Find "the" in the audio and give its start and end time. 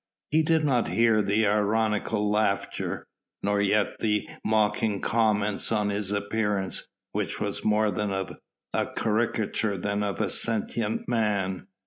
1.21-1.45, 3.99-4.27